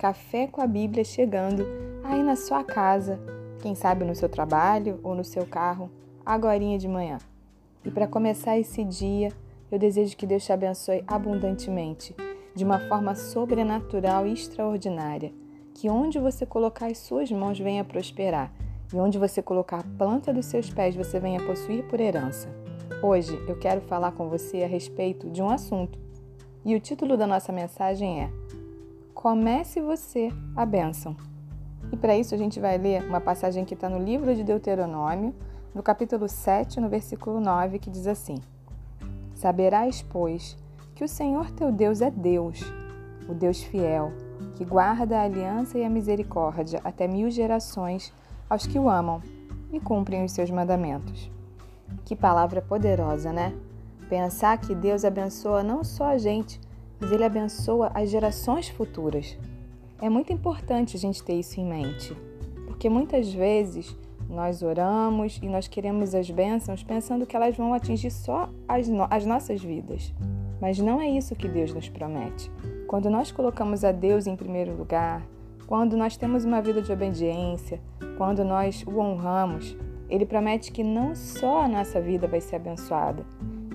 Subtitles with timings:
[0.00, 1.66] Café com a Bíblia chegando
[2.02, 3.20] aí na sua casa,
[3.60, 5.90] quem sabe no seu trabalho ou no seu carro,
[6.24, 7.18] agorinha de manhã.
[7.84, 9.30] E para começar esse dia,
[9.70, 12.16] eu desejo que Deus te abençoe abundantemente,
[12.54, 15.34] de uma forma sobrenatural e extraordinária.
[15.74, 18.50] Que onde você colocar as suas mãos venha prosperar,
[18.94, 22.48] e onde você colocar a planta dos seus pés você venha possuir por herança.
[23.02, 25.98] Hoje eu quero falar com você a respeito de um assunto,
[26.64, 28.30] e o título da nossa mensagem é
[29.20, 31.14] Comece você a bênção.
[31.92, 35.34] E para isso a gente vai ler uma passagem que está no livro de Deuteronômio,
[35.74, 38.36] no capítulo 7, no versículo 9, que diz assim:
[39.34, 40.56] Saberás, pois,
[40.94, 42.62] que o Senhor teu Deus é Deus,
[43.28, 44.10] o Deus fiel,
[44.54, 48.14] que guarda a aliança e a misericórdia até mil gerações
[48.48, 49.20] aos que o amam
[49.70, 51.30] e cumprem os seus mandamentos.
[52.06, 53.54] Que palavra poderosa, né?
[54.08, 56.58] Pensar que Deus abençoa não só a gente,
[57.00, 59.36] mas Ele abençoa as gerações futuras.
[60.00, 62.14] É muito importante a gente ter isso em mente,
[62.66, 63.96] porque muitas vezes
[64.28, 69.06] nós oramos e nós queremos as bênçãos pensando que elas vão atingir só as, no
[69.10, 70.14] as nossas vidas.
[70.60, 72.50] Mas não é isso que Deus nos promete.
[72.86, 75.26] Quando nós colocamos a Deus em primeiro lugar,
[75.66, 77.80] quando nós temos uma vida de obediência,
[78.16, 79.76] quando nós o honramos,
[80.08, 83.24] Ele promete que não só a nossa vida vai ser abençoada,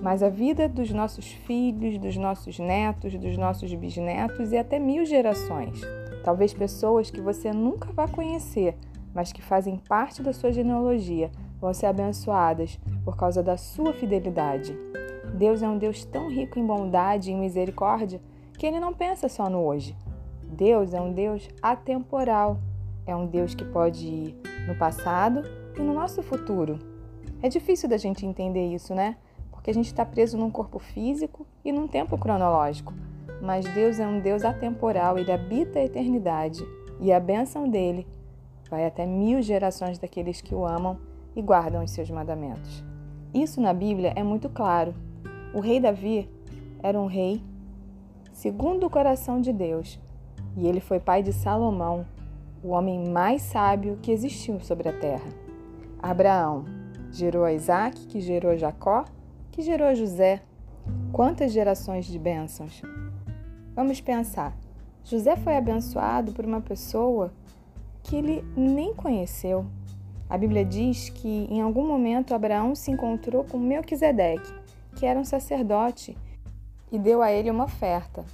[0.06, 5.04] mas a vida dos nossos filhos, dos nossos netos, dos nossos bisnetos e até mil
[5.04, 5.80] gerações.
[6.22, 8.76] Talvez pessoas que você nunca vai conhecer,
[9.12, 11.28] mas que fazem parte da sua genealogia,
[11.60, 14.78] vão ser abençoadas por causa da sua fidelidade.
[15.36, 18.20] Deus é um Deus tão rico em bondade e em misericórdia
[18.56, 19.96] que ele não pensa só no hoje.
[20.40, 22.60] Deus é um Deus atemporal.
[23.04, 24.36] É um Deus que pode ir
[24.68, 25.42] no passado
[25.76, 26.78] e no nosso futuro.
[27.42, 29.16] É difícil da gente entender isso, né?
[29.66, 32.94] Porque a gente está preso num corpo físico e num tempo cronológico.
[33.42, 36.64] Mas Deus é um Deus atemporal, ele habita a eternidade
[37.00, 38.06] e a bênção dele
[38.70, 40.96] vai até mil gerações daqueles que o amam
[41.34, 42.84] e guardam os seus mandamentos.
[43.34, 44.94] Isso na Bíblia é muito claro.
[45.52, 46.30] O rei Davi
[46.80, 47.42] era um rei
[48.32, 49.98] segundo o coração de Deus,
[50.56, 52.06] e ele foi pai de Salomão,
[52.62, 55.28] o homem mais sábio que existiu sobre a terra.
[56.00, 56.64] Abraão
[57.10, 59.04] gerou a Isaac, que gerou Jacó,
[59.56, 60.42] que gerou José.
[61.10, 62.82] Quantas gerações de bênçãos!
[63.74, 64.54] Vamos pensar.
[65.02, 67.32] José foi abençoado por uma pessoa
[68.02, 69.64] que ele nem conheceu.
[70.28, 74.52] A Bíblia diz que em algum momento Abraão se encontrou com Melquisedeque,
[74.94, 76.14] que era um sacerdote
[76.92, 78.26] e deu a ele uma oferta.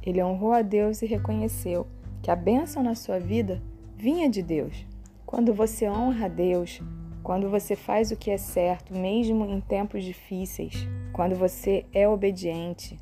[0.00, 1.88] Ele honrou a Deus e reconheceu
[2.22, 3.60] que a bênção na sua vida
[3.96, 4.86] vinha de Deus.
[5.26, 6.80] Quando você honra a Deus,
[7.22, 12.98] quando você faz o que é certo, mesmo em tempos difíceis, quando você é obediente,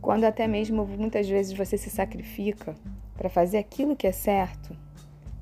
[0.00, 2.74] quando até mesmo muitas vezes você se sacrifica
[3.16, 4.76] para fazer aquilo que é certo,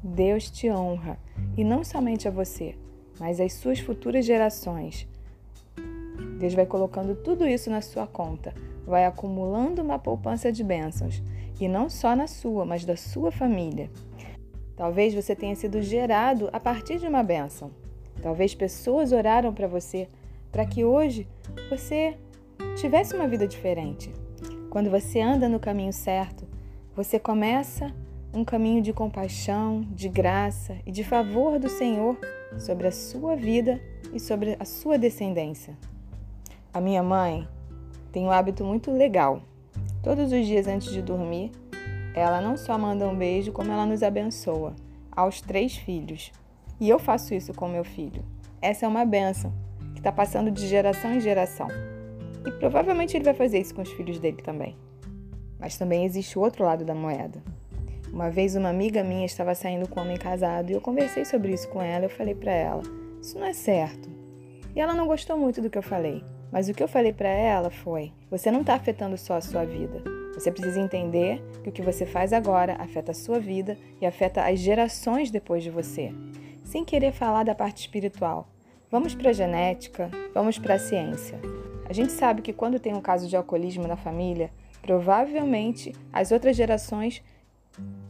[0.02, 1.18] Deus te honra
[1.56, 2.74] e não somente a você,
[3.18, 5.08] mas às suas futuras gerações.
[6.38, 8.54] Deus vai colocando tudo isso na sua conta
[8.86, 11.22] vai acumulando uma poupança de bênçãos,
[11.60, 13.90] e não só na sua, mas da sua família.
[14.76, 17.70] Talvez você tenha sido gerado a partir de uma bênção.
[18.24, 20.08] Talvez pessoas oraram para você
[20.50, 21.28] para que hoje
[21.68, 22.16] você
[22.74, 24.10] tivesse uma vida diferente.
[24.70, 26.48] Quando você anda no caminho certo,
[26.96, 27.94] você começa
[28.32, 32.16] um caminho de compaixão, de graça e de favor do Senhor
[32.58, 33.78] sobre a sua vida
[34.10, 35.76] e sobre a sua descendência.
[36.72, 37.46] A minha mãe
[38.10, 39.42] tem um hábito muito legal.
[40.02, 41.52] Todos os dias antes de dormir,
[42.14, 44.74] ela não só manda um beijo, como ela nos abençoa
[45.12, 46.32] aos três filhos.
[46.80, 48.24] E eu faço isso com meu filho.
[48.60, 49.52] Essa é uma benção
[49.92, 51.68] que está passando de geração em geração.
[52.46, 54.76] E provavelmente ele vai fazer isso com os filhos dele também.
[55.58, 57.42] Mas também existe o outro lado da moeda.
[58.12, 61.52] Uma vez uma amiga minha estava saindo com um homem casado e eu conversei sobre
[61.52, 62.04] isso com ela.
[62.04, 62.82] Eu falei para ela:
[63.20, 64.08] Isso não é certo.
[64.74, 66.22] E ela não gostou muito do que eu falei.
[66.52, 69.64] Mas o que eu falei para ela foi: você não está afetando só a sua
[69.64, 70.02] vida.
[70.34, 74.44] Você precisa entender que o que você faz agora afeta a sua vida e afeta
[74.44, 76.12] as gerações depois de você.
[76.64, 78.48] Sem querer falar da parte espiritual,
[78.90, 81.38] vamos para a genética, vamos para a ciência.
[81.88, 84.50] A gente sabe que quando tem um caso de alcoolismo na família,
[84.82, 87.22] provavelmente as outras gerações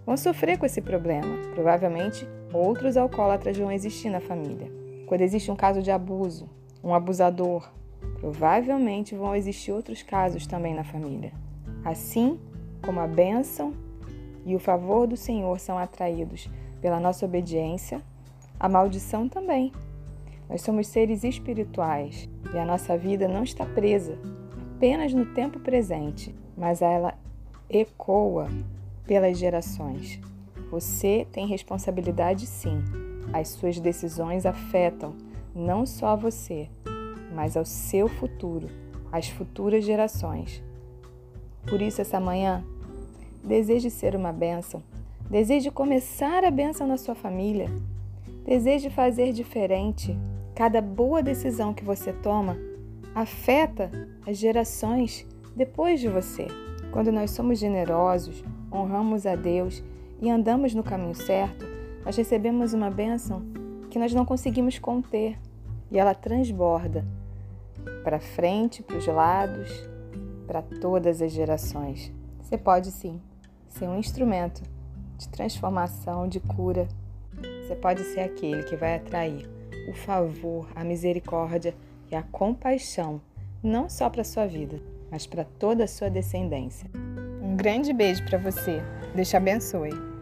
[0.06, 1.36] vão sofrer com esse problema.
[1.54, 4.72] Provavelmente outros alcoólatras vão existir na família.
[5.06, 6.48] Quando existe um caso de abuso,
[6.82, 7.68] um abusador,
[8.24, 11.32] Provavelmente vão existir outros casos também na família.
[11.84, 12.40] Assim
[12.82, 13.74] como a bênção
[14.46, 16.48] e o favor do Senhor são atraídos
[16.80, 18.00] pela nossa obediência,
[18.58, 19.72] a maldição também.
[20.48, 24.18] Nós somos seres espirituais e a nossa vida não está presa
[24.76, 27.14] apenas no tempo presente, mas ela
[27.70, 28.48] ecoa
[29.06, 30.20] pelas gerações.
[30.70, 32.82] Você tem responsabilidade sim.
[33.32, 35.14] As suas decisões afetam
[35.54, 36.68] não só você,
[37.34, 38.68] mas ao seu futuro,
[39.10, 40.62] às futuras gerações.
[41.66, 42.62] Por isso, essa manhã,
[43.42, 44.82] deseje ser uma bênção.
[45.30, 47.70] Deseje começar a bênção na sua família.
[48.44, 50.18] Deseje fazer diferente.
[50.54, 52.56] Cada boa decisão que você toma
[53.14, 53.90] afeta
[54.26, 55.26] as gerações
[55.56, 56.46] depois de você.
[56.92, 59.82] Quando nós somos generosos, honramos a Deus
[60.20, 61.66] e andamos no caminho certo,
[62.04, 63.42] nós recebemos uma bênção
[63.90, 65.38] que nós não conseguimos conter
[65.90, 67.04] e ela transborda
[68.02, 69.88] para frente, para os lados,
[70.46, 72.12] para todas as gerações.
[72.42, 73.20] Você pode sim
[73.68, 74.62] ser um instrumento
[75.16, 76.86] de transformação, de cura.
[77.64, 79.48] Você pode ser aquele que vai atrair
[79.88, 81.74] o favor, a misericórdia
[82.12, 83.22] e a compaixão,
[83.62, 84.78] não só para sua vida,
[85.10, 86.90] mas para toda a sua descendência.
[87.42, 88.82] Um grande beijo para você.
[89.14, 90.13] Deus te abençoe.